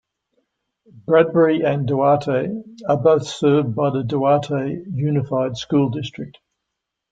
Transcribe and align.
Bradbury 0.91 1.61
and 1.61 1.87
Duarte 1.87 2.47
are 2.89 2.97
both 2.97 3.27
served 3.27 3.75
by 3.75 3.91
the 3.91 4.03
Duarte 4.03 4.83
Unified 4.91 5.57
School 5.57 5.89
District. 5.89 6.39